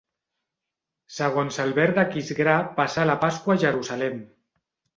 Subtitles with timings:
[1.17, 4.21] Segons Albert d'Aquisgrà passà la Pasqua a Jerusalem.